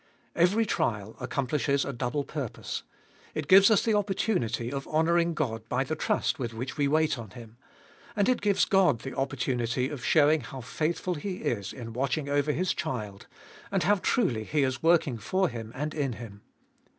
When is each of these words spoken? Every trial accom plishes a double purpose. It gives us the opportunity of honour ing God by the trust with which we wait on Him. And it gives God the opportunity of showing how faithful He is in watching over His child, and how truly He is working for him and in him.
Every 0.35 0.65
trial 0.65 1.13
accom 1.21 1.47
plishes 1.47 1.87
a 1.87 1.93
double 1.93 2.23
purpose. 2.23 2.81
It 3.35 3.47
gives 3.47 3.69
us 3.69 3.83
the 3.85 3.93
opportunity 3.93 4.73
of 4.73 4.87
honour 4.87 5.15
ing 5.19 5.35
God 5.35 5.69
by 5.69 5.83
the 5.83 5.95
trust 5.95 6.39
with 6.39 6.55
which 6.55 6.75
we 6.75 6.87
wait 6.87 7.19
on 7.19 7.29
Him. 7.29 7.57
And 8.15 8.27
it 8.27 8.41
gives 8.41 8.65
God 8.65 9.01
the 9.01 9.15
opportunity 9.15 9.89
of 9.89 10.03
showing 10.03 10.41
how 10.41 10.61
faithful 10.61 11.13
He 11.13 11.43
is 11.43 11.71
in 11.71 11.93
watching 11.93 12.27
over 12.27 12.51
His 12.51 12.73
child, 12.73 13.27
and 13.69 13.83
how 13.83 13.97
truly 13.97 14.43
He 14.43 14.63
is 14.63 14.81
working 14.81 15.19
for 15.19 15.47
him 15.49 15.71
and 15.75 15.93
in 15.93 16.13
him. 16.13 16.41